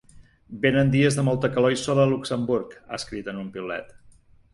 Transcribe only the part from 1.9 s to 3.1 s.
a Luxemburg, ha